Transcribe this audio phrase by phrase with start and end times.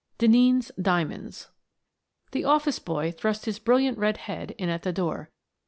[0.17, 1.49] denneen's diamonds
[2.31, 5.29] The office boy thrust his brilliant red head in at the door.